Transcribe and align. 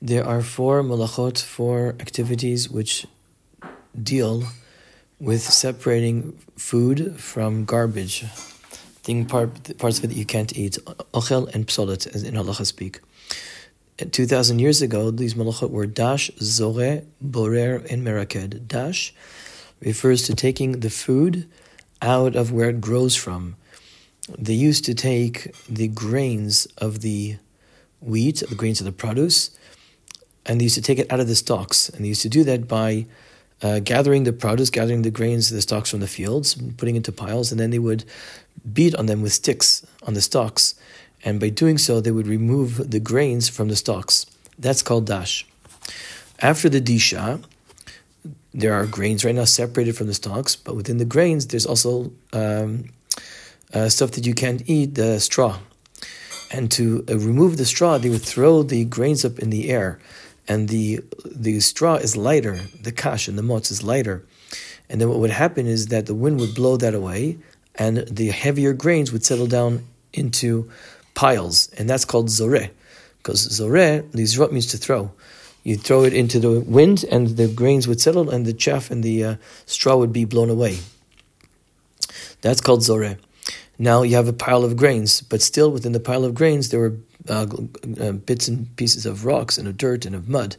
There 0.00 0.24
are 0.24 0.42
four 0.42 0.84
malachot, 0.84 1.42
four 1.42 1.96
activities 1.98 2.70
which 2.70 3.04
deal 4.00 4.44
with 5.18 5.42
separating 5.42 6.38
food 6.56 7.18
from 7.18 7.64
garbage, 7.64 8.20
thing 9.02 9.26
part, 9.26 9.76
parts 9.76 9.98
of 9.98 10.04
it 10.04 10.08
that 10.08 10.16
you 10.16 10.24
can't 10.24 10.56
eat, 10.56 10.78
ochel 11.12 11.52
and 11.52 11.66
psolet, 11.66 12.06
as 12.14 12.22
in 12.22 12.34
halacha 12.34 12.64
speak. 12.64 13.00
Two 14.12 14.26
thousand 14.26 14.60
years 14.60 14.80
ago, 14.82 15.10
these 15.10 15.34
malachot 15.34 15.70
were 15.70 15.86
dash, 15.86 16.30
zore, 16.38 17.04
borer, 17.20 17.82
and 17.90 18.06
meraked. 18.06 18.68
Dash 18.68 19.12
refers 19.80 20.22
to 20.28 20.34
taking 20.36 20.78
the 20.78 20.90
food 20.90 21.48
out 22.00 22.36
of 22.36 22.52
where 22.52 22.70
it 22.70 22.80
grows 22.80 23.16
from. 23.16 23.56
They 24.38 24.54
used 24.54 24.84
to 24.84 24.94
take 24.94 25.52
the 25.68 25.88
grains 25.88 26.66
of 26.78 27.00
the 27.00 27.38
wheat, 28.00 28.44
the 28.48 28.54
grains 28.54 28.78
of 28.80 28.84
the 28.84 28.92
produce, 28.92 29.50
and 30.48 30.58
they 30.58 30.64
used 30.64 30.74
to 30.74 30.82
take 30.82 30.98
it 30.98 31.12
out 31.12 31.20
of 31.20 31.28
the 31.28 31.36
stalks. 31.36 31.90
And 31.90 32.04
they 32.04 32.08
used 32.08 32.22
to 32.22 32.28
do 32.28 32.42
that 32.44 32.66
by 32.66 33.06
uh, 33.62 33.80
gathering 33.80 34.24
the 34.24 34.32
produce, 34.32 34.70
gathering 34.70 35.02
the 35.02 35.10
grains, 35.10 35.50
the 35.50 35.60
stalks 35.60 35.90
from 35.90 36.00
the 36.00 36.08
fields, 36.08 36.54
putting 36.78 36.96
into 36.96 37.12
piles, 37.12 37.52
and 37.52 37.60
then 37.60 37.70
they 37.70 37.78
would 37.78 38.04
beat 38.72 38.94
on 38.96 39.06
them 39.06 39.20
with 39.20 39.32
sticks 39.32 39.86
on 40.04 40.14
the 40.14 40.22
stalks. 40.22 40.74
And 41.24 41.38
by 41.38 41.50
doing 41.50 41.76
so, 41.78 42.00
they 42.00 42.10
would 42.10 42.26
remove 42.26 42.90
the 42.90 43.00
grains 43.00 43.48
from 43.48 43.68
the 43.68 43.76
stalks. 43.76 44.24
That's 44.58 44.82
called 44.82 45.06
dash. 45.06 45.46
After 46.40 46.68
the 46.68 46.80
disha, 46.80 47.44
there 48.54 48.72
are 48.72 48.86
grains 48.86 49.24
right 49.24 49.34
now 49.34 49.44
separated 49.44 49.96
from 49.96 50.06
the 50.06 50.14
stalks, 50.14 50.56
but 50.56 50.74
within 50.74 50.98
the 50.98 51.04
grains, 51.04 51.48
there's 51.48 51.66
also 51.66 52.12
um, 52.32 52.84
uh, 53.74 53.88
stuff 53.88 54.12
that 54.12 54.26
you 54.26 54.34
can't 54.34 54.62
eat, 54.66 54.94
the 54.94 55.20
straw. 55.20 55.58
And 56.50 56.70
to 56.72 57.04
uh, 57.08 57.18
remove 57.18 57.56
the 57.56 57.66
straw, 57.66 57.98
they 57.98 58.08
would 58.08 58.22
throw 58.22 58.62
the 58.62 58.84
grains 58.84 59.24
up 59.24 59.38
in 59.38 59.50
the 59.50 59.68
air 59.68 59.98
and 60.48 60.68
the 60.68 61.00
the 61.24 61.60
straw 61.60 61.96
is 61.96 62.16
lighter, 62.16 62.60
the 62.82 62.92
kash 62.92 63.28
and 63.28 63.38
the 63.38 63.42
motz 63.42 63.70
is 63.70 63.82
lighter. 63.82 64.24
And 64.88 65.00
then 65.00 65.08
what 65.10 65.18
would 65.18 65.30
happen 65.30 65.66
is 65.66 65.88
that 65.88 66.06
the 66.06 66.14
wind 66.14 66.40
would 66.40 66.54
blow 66.54 66.78
that 66.78 66.94
away, 66.94 67.38
and 67.74 67.98
the 67.98 68.28
heavier 68.28 68.72
grains 68.72 69.12
would 69.12 69.24
settle 69.24 69.46
down 69.46 69.84
into 70.12 70.70
piles, 71.14 71.68
and 71.76 71.88
that's 71.88 72.06
called 72.06 72.28
zoreh. 72.28 72.70
Because 73.18 73.46
zoreh, 73.48 74.02
lizrot 74.12 74.50
means 74.50 74.66
to 74.68 74.78
throw. 74.78 75.12
You 75.62 75.76
throw 75.76 76.04
it 76.04 76.14
into 76.14 76.40
the 76.40 76.60
wind, 76.60 77.04
and 77.10 77.36
the 77.36 77.48
grains 77.48 77.86
would 77.86 78.00
settle, 78.00 78.30
and 78.30 78.46
the 78.46 78.54
chaff 78.54 78.90
and 78.90 79.04
the 79.04 79.24
uh, 79.24 79.36
straw 79.66 79.96
would 79.96 80.12
be 80.12 80.24
blown 80.24 80.48
away. 80.48 80.78
That's 82.40 82.62
called 82.62 82.80
zoreh. 82.80 83.18
Now 83.78 84.02
you 84.02 84.16
have 84.16 84.28
a 84.28 84.32
pile 84.32 84.64
of 84.64 84.76
grains, 84.76 85.20
but 85.20 85.42
still 85.42 85.70
within 85.70 85.92
the 85.92 86.00
pile 86.00 86.24
of 86.24 86.34
grains 86.34 86.70
there 86.70 86.80
were 86.80 86.96
uh, 87.28 87.46
uh, 88.00 88.12
bits 88.12 88.48
and 88.48 88.74
pieces 88.76 89.06
of 89.06 89.24
rocks 89.24 89.58
and 89.58 89.68
of 89.68 89.76
dirt 89.76 90.06
and 90.06 90.14
of 90.14 90.28
mud. 90.28 90.56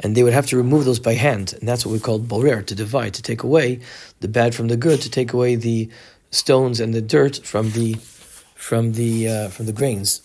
And 0.00 0.16
they 0.16 0.22
would 0.22 0.32
have 0.32 0.46
to 0.46 0.56
remove 0.56 0.84
those 0.84 1.00
by 1.00 1.14
hand. 1.14 1.54
And 1.58 1.68
that's 1.68 1.84
what 1.84 1.92
we 1.92 1.98
call 1.98 2.18
borer, 2.18 2.62
to 2.62 2.74
divide, 2.74 3.14
to 3.14 3.22
take 3.22 3.42
away 3.42 3.80
the 4.20 4.28
bad 4.28 4.54
from 4.54 4.68
the 4.68 4.76
good, 4.76 5.00
to 5.02 5.10
take 5.10 5.32
away 5.32 5.56
the 5.56 5.90
stones 6.30 6.80
and 6.80 6.94
the 6.94 7.02
dirt 7.02 7.40
from 7.44 7.72
the, 7.72 7.94
from 8.54 8.92
the, 8.92 9.28
uh, 9.28 9.48
from 9.48 9.66
the 9.66 9.72
grains. 9.72 10.22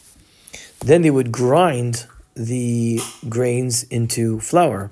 Then 0.80 1.02
they 1.02 1.12
would 1.12 1.32
grind 1.32 2.06
the 2.36 3.00
grains 3.30 3.84
into 3.84 4.40
flour. 4.40 4.92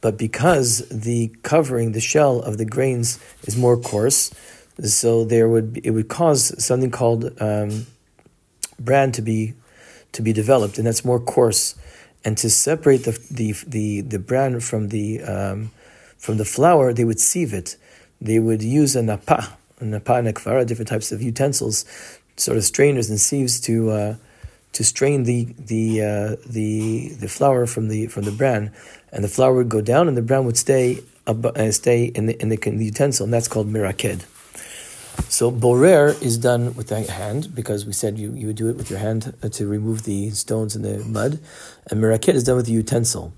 But 0.00 0.18
because 0.18 0.88
the 0.88 1.32
covering, 1.42 1.92
the 1.92 2.00
shell 2.00 2.40
of 2.40 2.58
the 2.58 2.64
grains 2.64 3.18
is 3.42 3.56
more 3.56 3.76
coarse, 3.76 4.30
so 4.84 5.24
there 5.24 5.48
would 5.48 5.80
it 5.82 5.90
would 5.90 6.08
cause 6.08 6.52
something 6.62 6.90
called 6.90 7.32
um, 7.40 7.86
bran 8.78 9.10
to 9.12 9.22
be 9.22 9.54
to 10.12 10.22
be 10.22 10.32
developed, 10.32 10.78
and 10.78 10.86
that's 10.86 11.04
more 11.04 11.20
coarse. 11.20 11.74
And 12.24 12.36
to 12.38 12.50
separate 12.50 13.04
the 13.04 13.18
the 13.30 13.52
the, 13.66 14.00
the 14.00 14.18
bran 14.18 14.60
from 14.60 14.88
the 14.88 15.22
um, 15.22 15.70
from 16.18 16.36
the 16.38 16.44
flour, 16.44 16.92
they 16.92 17.04
would 17.04 17.20
sieve 17.20 17.52
it. 17.52 17.76
They 18.20 18.38
would 18.38 18.62
use 18.62 18.96
a 18.96 19.02
napa, 19.02 19.56
a 19.80 19.84
napa 19.84 20.14
and 20.14 20.28
a 20.28 20.32
kvara, 20.32 20.66
different 20.66 20.88
types 20.88 21.12
of 21.12 21.22
utensils, 21.22 21.84
sort 22.36 22.56
of 22.56 22.64
strainers 22.64 23.10
and 23.10 23.20
sieves 23.20 23.60
to 23.60 23.90
uh, 23.90 24.16
to 24.72 24.84
strain 24.84 25.24
the 25.24 25.44
the 25.58 26.02
uh, 26.02 26.36
the 26.46 27.10
the 27.20 27.28
flour 27.28 27.66
from 27.66 27.88
the 27.88 28.08
from 28.08 28.24
the 28.24 28.32
bran, 28.32 28.72
and 29.12 29.22
the 29.22 29.28
flour 29.28 29.54
would 29.54 29.68
go 29.68 29.80
down, 29.80 30.08
and 30.08 30.16
the 30.16 30.22
bran 30.22 30.44
would 30.44 30.56
stay 30.56 31.00
uh, 31.26 31.70
stay 31.70 32.04
in 32.04 32.26
the, 32.26 32.40
in 32.40 32.48
the, 32.48 32.58
in 32.66 32.78
the 32.78 32.84
utensil, 32.84 33.24
and 33.24 33.32
that's 33.32 33.48
called 33.48 33.68
miraked. 33.68 34.26
So 35.28 35.50
borer 35.50 36.16
is 36.20 36.38
done 36.38 36.74
with 36.74 36.88
the 36.88 37.02
hand 37.02 37.54
because 37.54 37.84
we 37.84 37.92
said 37.92 38.18
you, 38.18 38.32
you 38.32 38.46
would 38.48 38.56
do 38.56 38.68
it 38.68 38.76
with 38.76 38.90
your 38.90 38.98
hand 38.98 39.34
to 39.50 39.66
remove 39.66 40.04
the 40.04 40.30
stones 40.30 40.76
and 40.76 40.84
the 40.84 41.04
mud, 41.04 41.40
and 41.90 42.00
meraket 42.00 42.34
is 42.34 42.44
done 42.44 42.56
with 42.56 42.66
the 42.66 42.72
utensil. 42.72 43.32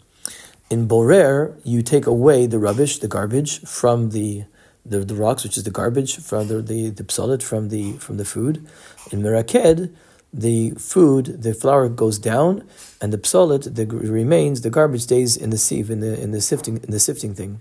In 0.70 0.86
borer, 0.86 1.56
you 1.64 1.82
take 1.82 2.06
away 2.06 2.46
the 2.46 2.58
rubbish, 2.58 2.98
the 2.98 3.08
garbage 3.08 3.60
from 3.62 4.10
the 4.10 4.44
the, 4.84 5.00
the 5.00 5.14
rocks, 5.14 5.44
which 5.44 5.56
is 5.56 5.64
the 5.64 5.70
garbage 5.70 6.16
from 6.16 6.48
the 6.48 6.62
the, 6.62 6.90
the 6.90 7.38
from 7.42 7.68
the 7.68 7.92
from 7.94 8.16
the 8.16 8.24
food. 8.24 8.66
In 9.10 9.22
meraked, 9.22 9.90
the 10.32 10.70
food, 10.72 11.42
the 11.42 11.54
flour 11.54 11.88
goes 11.88 12.18
down, 12.18 12.64
and 13.00 13.12
the 13.12 13.18
psolit, 13.18 13.74
the 13.74 13.86
remains, 13.86 14.60
the 14.60 14.70
garbage 14.70 15.02
stays 15.02 15.36
in 15.36 15.50
the 15.50 15.58
sieve, 15.58 15.90
in 15.90 16.00
the 16.00 16.20
in 16.20 16.32
the 16.32 16.40
sifting 16.40 16.76
in 16.82 16.90
the 16.90 17.00
sifting 17.00 17.34
thing, 17.34 17.60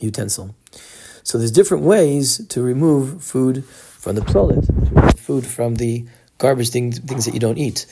utensil. 0.00 0.54
So 1.26 1.38
there's 1.38 1.50
different 1.50 1.82
ways 1.82 2.46
to 2.50 2.62
remove 2.62 3.20
food 3.20 3.64
from 3.64 4.14
the 4.14 4.20
psolit, 4.20 5.18
food 5.18 5.44
from 5.44 5.74
the 5.74 6.06
garbage 6.38 6.70
things, 6.70 7.00
things 7.00 7.24
that 7.24 7.34
you 7.34 7.40
don't 7.40 7.58
eat. 7.58 7.84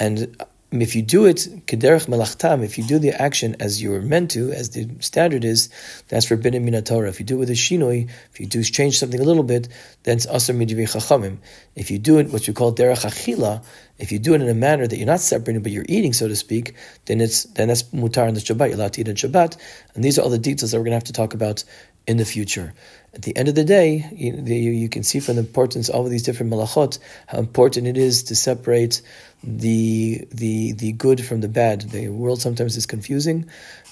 And 0.00 0.36
if 0.72 0.96
you 0.96 1.02
do 1.02 1.26
it 1.26 1.36
kederech 1.66 2.08
malachtam, 2.08 2.64
if 2.64 2.78
you 2.78 2.84
do 2.84 2.98
the 2.98 3.10
action 3.10 3.54
as 3.60 3.80
you 3.80 3.92
were 3.92 4.02
meant 4.02 4.32
to, 4.32 4.50
as 4.50 4.70
the 4.70 4.88
standard 4.98 5.44
is, 5.44 5.68
that's 6.08 6.26
forbidden 6.26 6.64
min 6.64 6.82
Torah. 6.82 7.08
If 7.08 7.20
you 7.20 7.26
do 7.26 7.36
it 7.36 7.38
with 7.38 7.50
a 7.50 7.54
shinoi, 7.54 8.10
if 8.32 8.40
you 8.40 8.46
do 8.46 8.64
change 8.64 8.98
something 8.98 9.20
a 9.20 9.24
little 9.24 9.44
bit, 9.44 9.68
then 10.02 10.16
it's 10.16 10.26
asr 10.26 10.56
midivei 10.56 10.88
chachamim. 10.88 11.38
If 11.76 11.92
you 11.92 12.00
do 12.00 12.18
it 12.18 12.32
what 12.32 12.48
you 12.48 12.54
call 12.54 12.74
derech 12.74 13.04
achila, 13.04 13.64
if 13.98 14.10
you 14.10 14.18
do 14.18 14.34
it 14.34 14.40
in 14.40 14.48
a 14.48 14.54
manner 14.54 14.86
that 14.86 14.96
you're 14.96 15.06
not 15.06 15.20
separating 15.20 15.62
but 15.62 15.70
you're 15.72 15.86
eating, 15.88 16.12
so 16.12 16.26
to 16.26 16.34
speak, 16.34 16.74
then 17.04 17.20
it's 17.20 17.44
then 17.44 17.68
that's 17.68 17.82
mutar 17.84 18.26
in 18.28 18.34
the 18.34 18.40
Shabbat. 18.40 18.68
You're 18.68 18.76
allowed 18.76 18.94
to 18.94 19.00
eat 19.02 19.08
in 19.08 19.16
Shabbat, 19.16 19.56
and 19.94 20.02
these 20.02 20.18
are 20.18 20.22
all 20.22 20.30
the 20.30 20.38
details 20.38 20.70
that 20.70 20.78
we're 20.78 20.84
going 20.84 20.92
to 20.92 20.96
have 20.96 21.04
to 21.04 21.12
talk 21.12 21.34
about 21.34 21.64
in 22.06 22.16
the 22.16 22.24
future. 22.24 22.72
At 23.12 23.22
the 23.22 23.36
end 23.36 23.48
of 23.48 23.56
the 23.56 23.64
day, 23.64 24.08
you, 24.12 24.32
you, 24.36 24.88
can 24.88 25.02
see 25.02 25.18
from 25.18 25.34
the 25.34 25.40
importance 25.40 25.88
of 25.88 25.96
all 25.96 26.04
these 26.04 26.22
different 26.22 26.52
malachot 26.52 27.00
how 27.26 27.38
important 27.38 27.88
it 27.88 27.96
is 27.96 28.22
to 28.24 28.36
separate 28.36 29.02
the 29.42 30.28
the 30.32 30.72
the 30.72 30.92
good 30.92 31.24
from 31.24 31.40
the 31.40 31.48
bad. 31.48 31.80
The 31.80 32.08
world 32.08 32.40
sometimes 32.40 32.76
is 32.76 32.86
confusing, 32.86 33.46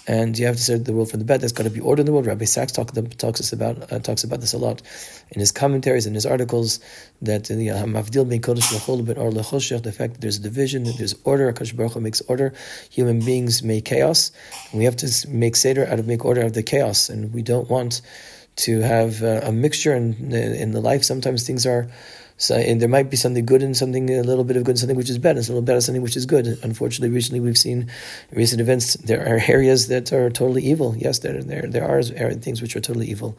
and 0.06 0.38
you 0.38 0.46
have 0.46 0.54
to 0.54 0.62
separate 0.62 0.84
the 0.84 0.92
world 0.92 1.10
from 1.10 1.18
the 1.18 1.24
bad. 1.24 1.40
There's 1.40 1.52
got 1.52 1.64
to 1.64 1.70
be 1.70 1.80
order 1.80 2.00
in 2.00 2.06
the 2.06 2.12
world. 2.12 2.26
Rabbi 2.26 2.44
Sacks 2.44 2.70
talk, 2.70 2.92
talks 3.16 3.40
us 3.40 3.52
about 3.52 3.90
uh, 3.90 3.98
talks 3.98 4.22
about 4.22 4.40
this 4.40 4.52
a 4.52 4.58
lot 4.58 4.82
in 5.30 5.40
his 5.40 5.50
commentaries 5.50 6.06
and 6.06 6.14
his 6.14 6.26
articles. 6.26 6.78
That 7.22 7.44
the 7.44 7.70
ben 9.02 9.18
or 9.18 9.32
lechoshech. 9.32 9.82
The 9.82 9.90
fact 9.90 10.14
that 10.14 10.20
there's 10.20 10.38
a 10.38 10.42
division, 10.42 10.84
that 10.84 10.96
there's 10.96 11.14
order. 11.24 11.52
Hakadosh 11.52 11.74
Baruch 11.74 11.94
Hu 11.94 12.00
makes 12.00 12.20
order. 12.22 12.52
Human 12.90 13.18
beings 13.18 13.64
make 13.64 13.84
chaos, 13.86 14.30
we 14.72 14.84
have 14.84 14.96
to 14.96 15.28
make 15.28 15.56
seder 15.56 15.86
out 15.86 15.98
of 15.98 16.06
make 16.06 16.24
order 16.24 16.42
out 16.42 16.48
of 16.48 16.52
the 16.52 16.62
chaos, 16.62 17.08
and 17.08 17.32
we 17.34 17.42
don't 17.42 17.68
want 17.68 18.02
to 18.58 18.80
have 18.80 19.22
a 19.22 19.52
mixture 19.52 19.94
in 19.94 20.32
in 20.32 20.72
the 20.72 20.80
life. 20.80 21.04
Sometimes 21.04 21.46
things 21.46 21.66
are 21.66 21.88
so, 22.40 22.54
and 22.54 22.80
there 22.80 22.88
might 22.88 23.10
be 23.10 23.16
something 23.16 23.44
good 23.44 23.64
and 23.64 23.76
something 23.76 24.08
a 24.10 24.22
little 24.22 24.44
bit 24.44 24.56
of 24.56 24.62
good 24.62 24.72
and 24.72 24.78
something 24.78 24.96
which 24.96 25.10
is 25.10 25.18
bad, 25.18 25.36
and 25.36 25.44
a 25.44 25.48
little 25.48 25.62
bit 25.62 25.76
of 25.76 25.82
something 25.82 26.02
which 26.02 26.16
is 26.16 26.24
good. 26.24 26.46
Unfortunately, 26.62 27.12
recently 27.12 27.40
we've 27.40 27.58
seen 27.58 27.90
recent 28.32 28.60
events. 28.60 28.94
There 28.94 29.22
are 29.26 29.40
areas 29.48 29.88
that 29.88 30.12
are 30.12 30.30
totally 30.30 30.62
evil. 30.62 30.94
Yes, 30.96 31.18
there 31.18 31.42
there 31.42 31.66
there 31.66 31.84
are 31.84 32.02
things 32.34 32.62
which 32.62 32.76
are 32.76 32.80
totally 32.80 33.08
evil. 33.08 33.36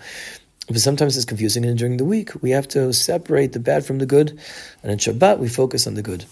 But 0.67 0.81
sometimes 0.81 1.15
it's 1.15 1.25
confusing, 1.25 1.65
and 1.65 1.77
during 1.79 1.97
the 1.97 2.05
week 2.05 2.29
we 2.43 2.51
have 2.51 2.67
to 2.69 2.93
separate 2.93 3.53
the 3.53 3.59
bad 3.59 3.85
from 3.85 3.97
the 3.99 4.05
good, 4.05 4.37
and 4.83 4.91
in 4.91 4.99
Shabbat 4.99 5.39
we 5.39 5.47
focus 5.47 5.87
on 5.87 5.95
the 5.95 6.03
good, 6.03 6.25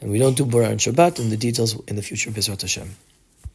and 0.00 0.10
we 0.10 0.18
don't 0.18 0.36
do 0.36 0.44
borer 0.44 0.66
on 0.66 0.78
Shabbat. 0.78 1.18
And 1.18 1.30
the 1.30 1.36
details 1.36 1.78
in 1.86 1.96
the 1.96 2.02
future, 2.02 2.30
Bezrat 2.30 2.60
Hashem. 2.62 2.90